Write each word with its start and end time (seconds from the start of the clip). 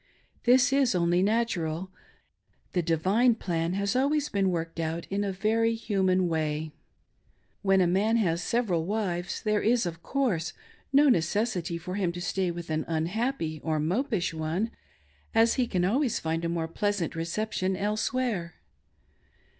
This 0.45 0.73
is 0.73 0.95
only 0.95 1.21
natural. 1.21 1.91
The 2.73 2.81
"divine" 2.81 3.35
plan 3.35 3.73
has 3.73 3.95
always 3.95 4.29
been 4.29 4.49
Worked 4.49 4.79
out 4.79 5.05
in 5.11 5.23
a 5.23 5.31
very 5.31 5.75
human 5.75 6.27
way. 6.27 6.71
When 7.61 7.81
a 7.81 7.85
man 7.85 8.17
has 8.17 8.41
several 8.41 8.87
wives, 8.87 9.43
there 9.43 9.61
iS, 9.61 9.85
of 9.85 10.01
course, 10.01 10.53
no 10.91 11.07
necessity 11.07 11.77
for 11.77 11.93
him 11.97 12.11
to 12.13 12.19
stay 12.19 12.49
with 12.49 12.71
an 12.71 12.83
unhappy 12.87 13.61
or 13.63 13.79
mopish 13.79 14.33
one, 14.33 14.71
as 15.35 15.53
he 15.53 15.67
can 15.67 15.85
always 15.85 16.17
find 16.19 16.43
a 16.43 16.49
more 16.49 16.67
pleasant 16.67 17.13
reception 17.15 17.77
elsewhere. 17.77 18.55